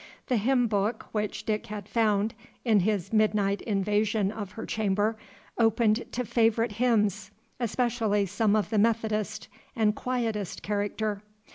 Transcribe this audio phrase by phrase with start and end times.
[0.29, 2.33] The hymn book which Dick had found,
[2.65, 5.15] in his midnight invasion of her chamber,
[5.59, 11.21] opened to favorite hymns, especially some of the Methodist and Quietist character.